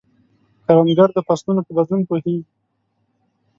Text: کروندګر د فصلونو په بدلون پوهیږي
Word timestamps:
کروندګر 0.65 1.09
د 1.13 1.17
فصلونو 1.27 1.61
په 1.67 1.71
بدلون 1.77 2.01
پوهیږي 2.09 2.43